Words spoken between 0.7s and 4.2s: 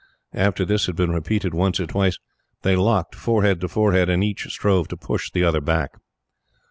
had been repeated once or twice, they locked forehead to forehead,